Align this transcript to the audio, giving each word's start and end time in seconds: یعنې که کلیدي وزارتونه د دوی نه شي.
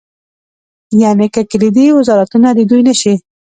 یعنې 1.03 1.27
که 1.33 1.41
کلیدي 1.51 1.87
وزارتونه 1.97 2.47
د 2.53 2.59
دوی 2.69 2.81
نه 2.87 2.93
شي. 3.01 3.13